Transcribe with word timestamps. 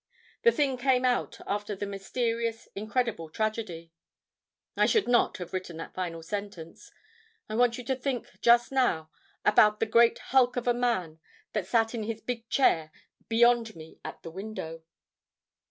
The 0.41 0.51
thing 0.51 0.77
came 0.77 1.05
out 1.05 1.37
after 1.45 1.75
the 1.75 1.85
mysterious, 1.85 2.67
incredible 2.73 3.29
tragedy. 3.29 3.91
I 4.75 4.87
should 4.87 5.07
not 5.07 5.37
have 5.37 5.53
written 5.53 5.77
that 5.77 5.93
final 5.93 6.23
sentence. 6.23 6.91
I 7.47 7.53
want 7.53 7.77
you 7.77 7.83
to 7.83 7.95
think, 7.95 8.25
just 8.41 8.71
now, 8.71 9.11
about 9.45 9.79
the 9.79 9.85
great 9.85 10.17
hulk 10.33 10.55
of 10.55 10.67
a 10.67 10.73
man 10.73 11.19
that 11.53 11.67
sat 11.67 11.93
in 11.93 12.01
his 12.01 12.19
big 12.19 12.49
chair 12.49 12.91
beyond 13.29 13.75
me 13.75 13.99
at 14.03 14.23
the 14.23 14.31
window. 14.31 14.81